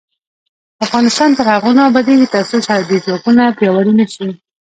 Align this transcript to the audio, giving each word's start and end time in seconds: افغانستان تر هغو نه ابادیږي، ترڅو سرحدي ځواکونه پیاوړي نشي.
افغانستان 0.85 1.29
تر 1.37 1.45
هغو 1.53 1.71
نه 1.77 1.83
ابادیږي، 1.89 2.27
ترڅو 2.33 2.57
سرحدي 2.65 2.97
ځواکونه 3.05 3.43
پیاوړي 3.57 3.93
نشي. 3.99 4.29